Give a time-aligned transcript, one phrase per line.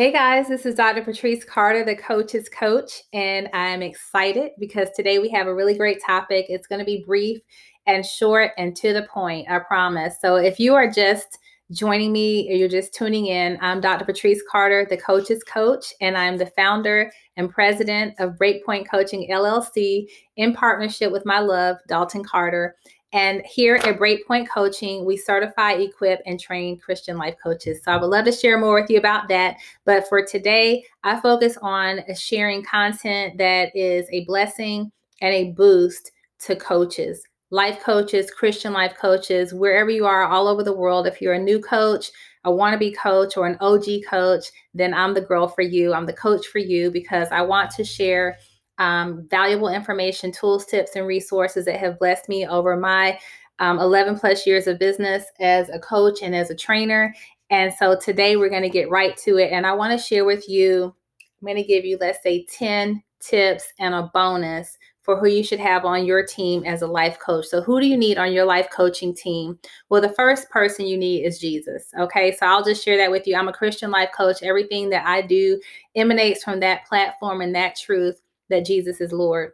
[0.00, 1.02] Hey guys, this is Dr.
[1.02, 6.00] Patrice Carter, the coach's coach, and I'm excited because today we have a really great
[6.02, 6.46] topic.
[6.48, 7.38] It's going to be brief
[7.86, 10.14] and short and to the point, I promise.
[10.22, 11.36] So if you are just
[11.70, 14.06] joining me or you're just tuning in, I'm Dr.
[14.06, 20.06] Patrice Carter, the coach's coach, and I'm the founder and president of Breakpoint Coaching LLC
[20.38, 22.74] in partnership with my love, Dalton Carter.
[23.12, 27.80] And here at Breakpoint Coaching, we certify, equip, and train Christian life coaches.
[27.84, 29.56] So I would love to share more with you about that.
[29.84, 36.12] But for today, I focus on sharing content that is a blessing and a boost
[36.40, 41.08] to coaches, life coaches, Christian life coaches, wherever you are all over the world.
[41.08, 42.10] If you're a new coach,
[42.44, 45.92] a wannabe coach, or an OG coach, then I'm the girl for you.
[45.92, 48.38] I'm the coach for you because I want to share
[48.80, 53.18] um, valuable information, tools, tips, and resources that have blessed me over my
[53.60, 57.14] um, 11 plus years of business as a coach and as a trainer.
[57.50, 59.52] And so today we're going to get right to it.
[59.52, 60.94] And I want to share with you,
[61.40, 65.44] I'm going to give you, let's say, 10 tips and a bonus for who you
[65.44, 67.46] should have on your team as a life coach.
[67.46, 69.58] So, who do you need on your life coaching team?
[69.88, 71.86] Well, the first person you need is Jesus.
[71.98, 73.36] Okay, so I'll just share that with you.
[73.36, 74.42] I'm a Christian life coach.
[74.42, 75.60] Everything that I do
[75.96, 78.20] emanates from that platform and that truth
[78.50, 79.52] that Jesus is Lord.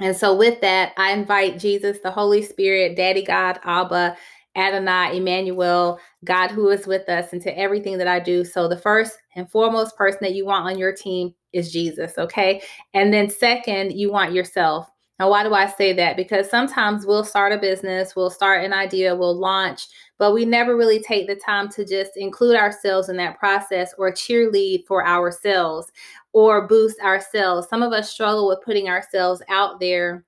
[0.00, 4.16] And so, with that, I invite Jesus, the Holy Spirit, Daddy God, Abba,
[4.56, 8.44] Adonai, Emmanuel, God who is with us, into everything that I do.
[8.44, 12.62] So, the first and foremost person that you want on your team is Jesus, okay?
[12.94, 14.88] And then, second, you want yourself.
[15.18, 16.16] Now, why do I say that?
[16.16, 19.86] Because sometimes we'll start a business, we'll start an idea, we'll launch,
[20.18, 24.10] but we never really take the time to just include ourselves in that process or
[24.12, 25.92] cheerlead for ourselves
[26.32, 27.68] or boost ourselves.
[27.68, 30.24] Some of us struggle with putting ourselves out there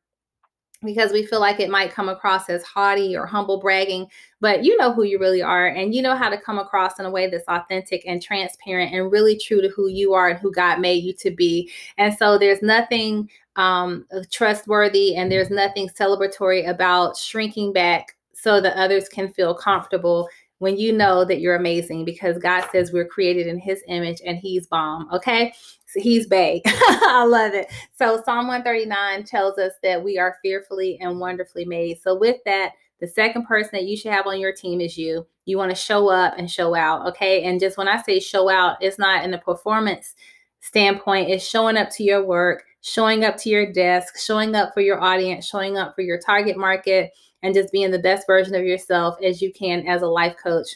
[0.84, 4.06] because we feel like it might come across as haughty or humble bragging,
[4.40, 7.06] but you know who you really are and you know how to come across in
[7.06, 10.52] a way that's authentic and transparent and really true to who you are and who
[10.52, 11.70] God made you to be.
[11.98, 18.76] And so there's nothing um, trustworthy and there's nothing celebratory about shrinking back so that
[18.76, 23.46] others can feel comfortable when you know that you're amazing because God says we're created
[23.46, 25.08] in his image and he's bomb.
[25.12, 25.52] Okay.
[25.94, 26.62] He's big.
[26.66, 27.70] I love it.
[27.94, 32.00] So Psalm 139 tells us that we are fearfully and wonderfully made.
[32.00, 35.26] So with that, the second person that you should have on your team is you.
[35.44, 37.06] You want to show up and show out.
[37.08, 37.42] Okay.
[37.44, 40.14] And just when I say show out, it's not in the performance
[40.60, 44.80] standpoint, it's showing up to your work showing up to your desk, showing up for
[44.80, 48.64] your audience, showing up for your target market, and just being the best version of
[48.64, 50.66] yourself as you can as a life coach.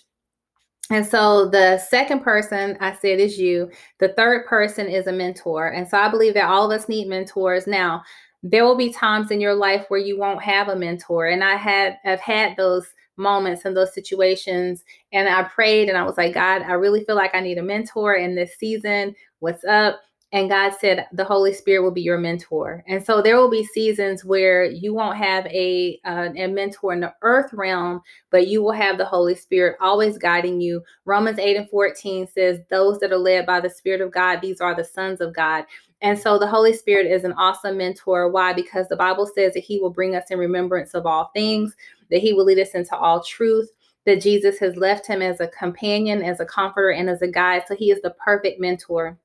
[0.90, 3.70] And so the second person I said is you.
[3.98, 5.68] The third person is a mentor.
[5.68, 7.66] And so I believe that all of us need mentors.
[7.66, 8.02] Now,
[8.42, 11.26] there will be times in your life where you won't have a mentor.
[11.26, 12.86] And I had I've had those
[13.16, 14.84] moments and those situations.
[15.12, 17.62] And I prayed and I was like, God, I really feel like I need a
[17.62, 19.14] mentor in this season.
[19.40, 20.00] What's up?
[20.32, 22.82] And God said the Holy Spirit will be your mentor.
[22.88, 27.00] And so there will be seasons where you won't have a uh, a mentor in
[27.00, 28.00] the earth realm,
[28.30, 30.82] but you will have the Holy Spirit always guiding you.
[31.04, 34.60] Romans 8 and 14 says, "Those that are led by the Spirit of God, these
[34.60, 35.64] are the sons of God."
[36.02, 38.28] And so the Holy Spirit is an awesome mentor.
[38.28, 38.52] Why?
[38.52, 41.74] Because the Bible says that he will bring us in remembrance of all things,
[42.10, 43.70] that he will lead us into all truth,
[44.04, 47.62] that Jesus has left him as a companion, as a comforter, and as a guide.
[47.66, 49.16] So he is the perfect mentor.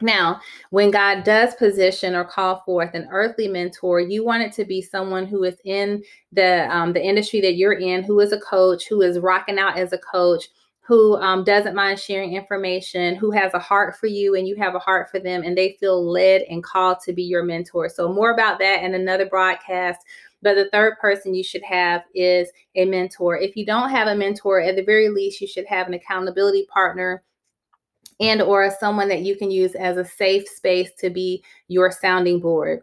[0.00, 4.64] Now, when God does position or call forth an earthly mentor, you want it to
[4.64, 8.40] be someone who is in the um, the industry that you're in, who is a
[8.40, 10.50] coach, who is rocking out as a coach,
[10.82, 14.76] who um, doesn't mind sharing information, who has a heart for you and you have
[14.76, 17.88] a heart for them, and they feel led and called to be your mentor.
[17.88, 20.00] So, more about that in another broadcast.
[20.42, 23.36] But the third person you should have is a mentor.
[23.36, 26.66] If you don't have a mentor, at the very least, you should have an accountability
[26.72, 27.24] partner
[28.20, 32.40] and or someone that you can use as a safe space to be your sounding
[32.40, 32.80] board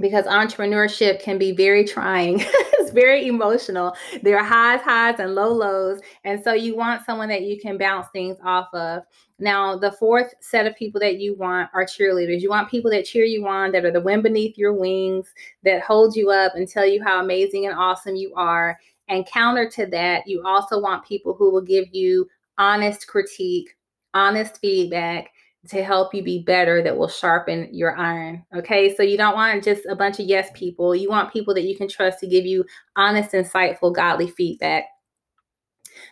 [0.00, 2.40] because entrepreneurship can be very trying.
[2.90, 3.94] it's very emotional.
[4.22, 6.00] There are highs, highs, and low lows.
[6.24, 9.02] And so you want someone that you can bounce things off of.
[9.38, 12.40] Now, the fourth set of people that you want are cheerleaders.
[12.40, 15.32] You want people that cheer you on, that are the wind beneath your wings,
[15.64, 18.78] that hold you up and tell you how amazing and awesome you are.
[19.08, 22.28] And counter to that, you also want people who will give you
[22.58, 23.74] honest critique
[24.14, 25.30] honest feedback
[25.68, 28.44] to help you be better that will sharpen your iron.
[28.56, 28.94] Okay.
[28.94, 30.94] So you don't want just a bunch of yes people.
[30.94, 32.64] You want people that you can trust to give you
[32.96, 34.84] honest, insightful, godly feedback.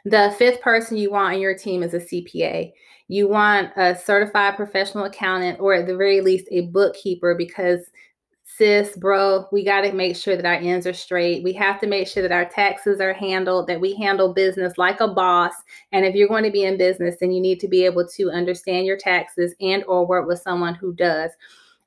[0.04, 2.72] The fifth person you want on your team is a CPA.
[3.08, 7.90] You want a certified professional accountant or at the very least a bookkeeper because
[8.58, 11.44] sis, bro, we got to make sure that our ends are straight.
[11.44, 15.00] We have to make sure that our taxes are handled, that we handle business like
[15.00, 15.54] a boss.
[15.92, 18.30] And if you're going to be in business, then you need to be able to
[18.30, 21.30] understand your taxes and or work with someone who does.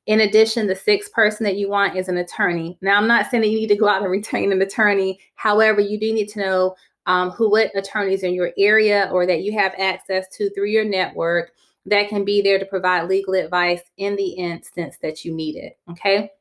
[0.06, 2.78] In addition, the sixth person that you want is an attorney.
[2.82, 5.20] Now, I'm not saying that you need to go out and retain an attorney.
[5.36, 6.76] However, you do need to know
[7.06, 10.86] um, who what attorneys in your area or that you have access to through your
[10.86, 11.52] network
[11.86, 15.78] that can be there to provide legal advice in the instance that you need it.
[15.90, 16.32] Okay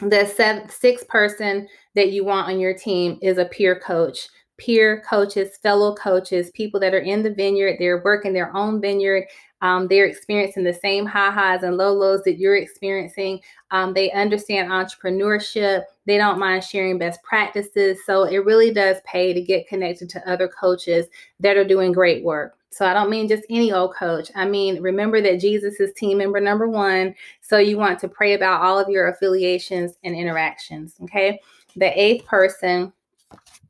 [0.00, 4.28] the sixth person that you want on your team is a peer coach.
[4.58, 9.24] Peer coaches fellow coaches people that are in the vineyard they're working their own vineyard
[9.62, 14.10] um, they're experiencing the same high highs and low lows that you're experiencing um, they
[14.12, 19.68] understand entrepreneurship they don't mind sharing best practices so it really does pay to get
[19.68, 21.06] connected to other coaches
[21.40, 24.30] that are doing great work so I don't mean just any old coach.
[24.34, 27.14] I mean, remember that Jesus is team member number one.
[27.40, 30.94] So you want to pray about all of your affiliations and interactions.
[31.04, 31.40] Okay.
[31.76, 32.92] The eighth person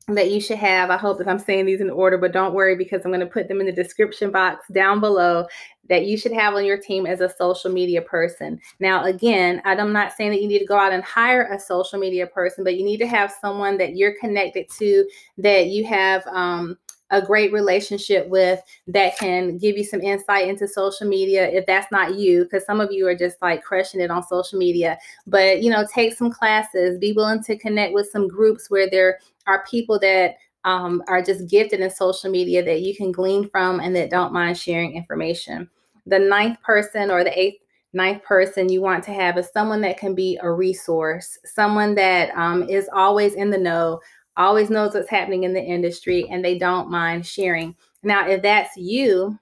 [0.09, 2.77] that you should have, I hope if I'm saying these in order, but don't worry
[2.77, 5.45] because I'm going to put them in the description box down below
[5.89, 8.59] that you should have on your team as a social media person.
[8.79, 11.99] Now, again, I'm not saying that you need to go out and hire a social
[11.99, 15.09] media person, but you need to have someone that you're connected to,
[15.39, 16.77] that you have, um,
[17.09, 21.91] a great relationship with that can give you some insight into social media if that's
[21.91, 24.97] not you because some of you are just like crushing it on social media.
[25.25, 26.99] But you know take some classes.
[26.99, 30.35] Be willing to connect with some groups where there are people that
[30.65, 34.33] um, are just gifted in social media that you can glean from and that don't
[34.33, 35.69] mind sharing information
[36.07, 37.61] the ninth person or the eighth
[37.93, 42.35] ninth person you want to have is someone that can be a resource, someone that
[42.37, 43.99] um, is always in the know,
[44.35, 47.75] always knows what's happening in the industry and they don't mind sharing.
[48.03, 49.37] Now, if that's you,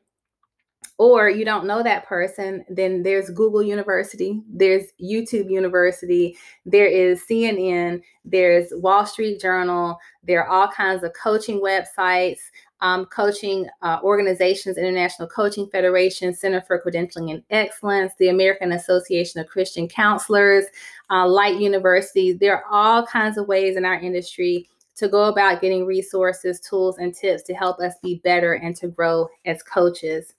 [0.98, 7.24] or you don't know that person, then there's Google University, there's YouTube University, there is
[7.30, 12.40] CNN, there's Wall Street Journal, there are all kinds of coaching websites,
[12.82, 19.42] um, coaching uh, organizations, International Coaching Federation, Center for Credentialing and Excellence, the American Association
[19.42, 20.66] of Christian Counselors,
[21.10, 22.32] uh, Light University.
[22.34, 27.00] There are all kinds of ways in our industry to go about getting resources, tools,
[27.00, 30.34] and tips to help us be better and to grow as coaches.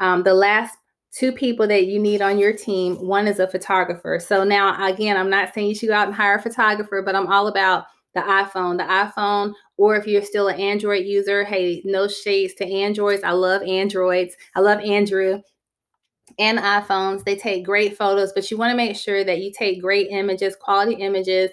[0.00, 0.76] Um, the last
[1.12, 4.18] two people that you need on your team one is a photographer.
[4.20, 7.14] So, now again, I'm not saying you should go out and hire a photographer, but
[7.14, 8.76] I'm all about the iPhone.
[8.76, 13.22] The iPhone, or if you're still an Android user, hey, no shades to Androids.
[13.22, 14.34] I love Androids.
[14.56, 15.42] I love Android
[16.38, 17.24] and iPhones.
[17.24, 20.56] They take great photos, but you want to make sure that you take great images,
[20.56, 21.50] quality images,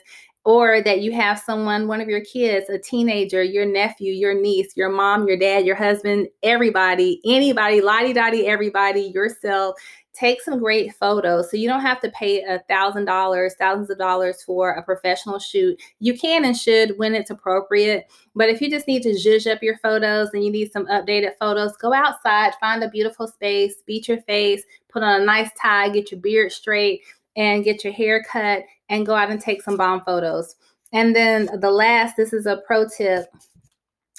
[0.47, 4.77] or that you have someone, one of your kids, a teenager, your nephew, your niece,
[4.77, 9.75] your mom, your dad, your husband, everybody, anybody, lottie dottie, everybody, yourself.
[10.13, 13.97] Take some great photos so you don't have to pay a thousand dollars, thousands of
[13.97, 15.77] dollars for a professional shoot.
[15.99, 18.09] You can and should when it's appropriate.
[18.33, 21.33] But if you just need to zhuzh up your photos and you need some updated
[21.41, 25.89] photos, go outside, find a beautiful space, beat your face, put on a nice tie,
[25.89, 27.01] get your beard straight,
[27.37, 30.55] and get your hair cut and go out and take some bomb photos.
[30.91, 33.27] And then the last, this is a pro tip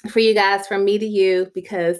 [0.09, 1.97] for you guys from me to you because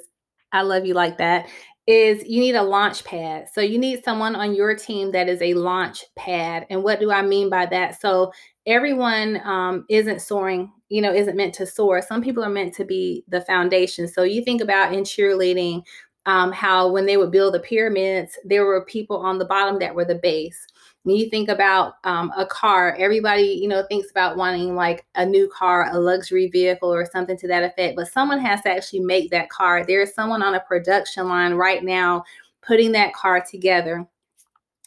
[0.52, 1.48] I love you like that
[1.90, 3.48] is you need a launch pad.
[3.52, 6.68] So you need someone on your team that is a launch pad.
[6.70, 8.00] And what do I mean by that?
[8.00, 8.32] So
[8.68, 12.04] everyone um, isn't soaring, you know, isn't meant to soar.
[12.04, 14.08] Some people are meant to be the foundation.
[14.08, 15.82] So you think about in cheerleading,
[16.28, 19.96] um, how when they would build the pyramids, there were people on the bottom that
[19.96, 20.68] were the base.
[21.04, 25.26] When you think about um, a car, everybody, you know, thinks about wanting like a
[25.26, 27.96] new car, a luxury vehicle, or something to that effect.
[27.96, 29.86] But someone has to actually make that car.
[29.86, 32.24] There is someone on a production line right now
[32.62, 34.06] putting that car together.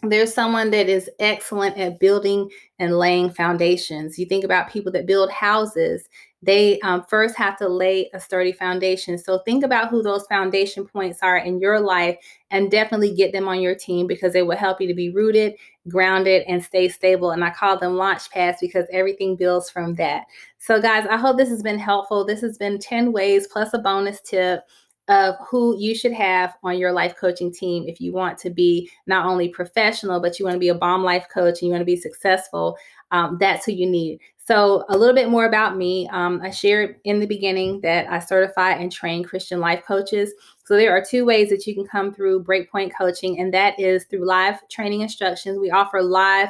[0.02, 4.18] There's someone that is excellent at building and laying foundations.
[4.18, 6.08] You think about people that build houses
[6.42, 9.16] they um, first have to lay a sturdy foundation.
[9.16, 12.18] So think about who those foundation points are in your life
[12.50, 15.54] and definitely get them on your team because they will help you to be rooted,
[15.88, 17.30] grounded, and stay stable.
[17.30, 20.26] And I call them launch pads because everything builds from that.
[20.58, 22.24] So, guys, I hope this has been helpful.
[22.24, 24.64] This has been 10 ways plus a bonus tip
[25.08, 28.88] of who you should have on your life coaching team if you want to be
[29.06, 31.80] not only professional, but you want to be a bomb life coach and you want
[31.80, 32.76] to be successful.
[33.10, 34.20] Um, that's who you need.
[34.44, 36.08] So, a little bit more about me.
[36.10, 40.32] Um, I shared in the beginning that I certify and train Christian life coaches.
[40.64, 44.04] So, there are two ways that you can come through Breakpoint Coaching, and that is
[44.06, 45.60] through live training instructions.
[45.60, 46.48] We offer live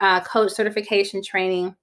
[0.00, 1.74] uh, coach certification training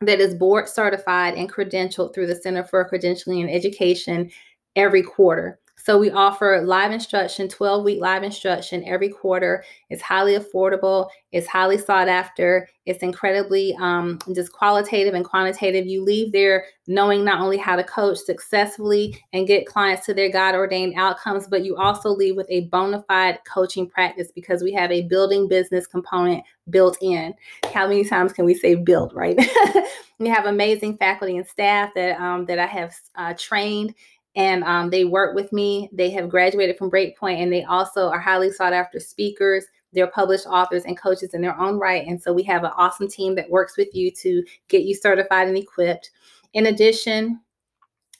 [0.00, 4.30] that is board certified and credentialed through the Center for Credentialing and Education
[4.76, 5.58] every quarter.
[5.84, 9.62] So we offer live instruction, 12 week live instruction every quarter.
[9.90, 15.86] It's highly affordable, it's highly sought after, it's incredibly um, just qualitative and quantitative.
[15.86, 20.30] You leave there knowing not only how to coach successfully and get clients to their
[20.30, 24.72] God ordained outcomes, but you also leave with a bona fide coaching practice because we
[24.72, 27.34] have a building business component built in.
[27.74, 29.38] How many times can we say build, right?
[30.18, 33.94] we have amazing faculty and staff that um, that I have uh, trained
[34.36, 35.88] and um, they work with me.
[35.92, 39.66] They have graduated from Breakpoint, and they also are highly sought after speakers.
[39.92, 42.06] They're published authors and coaches in their own right.
[42.06, 45.46] And so we have an awesome team that works with you to get you certified
[45.46, 46.10] and equipped.
[46.52, 47.40] In addition,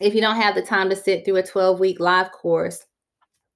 [0.00, 2.87] if you don't have the time to sit through a 12 week live course,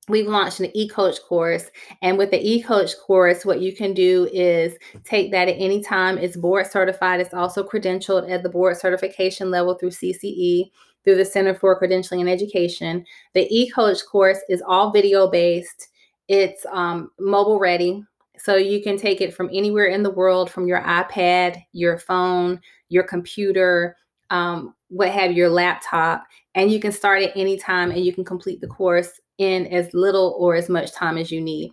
[0.09, 1.71] we've launched an e-coach course
[2.03, 4.75] and with the e-coach course what you can do is
[5.05, 9.51] take that at any time it's board certified it's also credentialed at the board certification
[9.51, 10.71] level through CCE
[11.09, 13.03] through the Center for Credentialing and Education.
[13.33, 15.89] The eCoach course is all video based,
[16.29, 18.05] it's um, mobile ready.
[18.37, 22.61] So you can take it from anywhere in the world from your iPad, your phone,
[22.91, 23.97] your computer,
[24.29, 28.25] um, what have your laptop, and you can start at any time and you can
[28.25, 31.73] complete the course in as little or as much time as you need.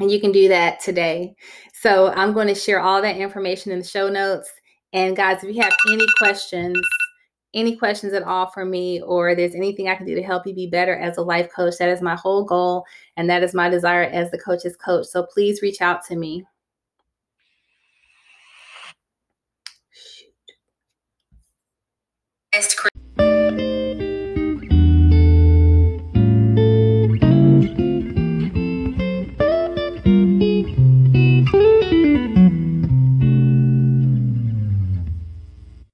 [0.00, 1.36] And you can do that today.
[1.74, 4.50] So I'm going to share all that information in the show notes.
[4.94, 6.80] And guys, if you have any questions,
[7.54, 10.54] any questions at all for me or there's anything I can do to help you
[10.54, 12.84] be better as a life coach, that is my whole goal.
[13.16, 15.06] And that is my desire as the coach's coach.
[15.06, 16.44] So please reach out to me.
[19.90, 20.32] Shoot.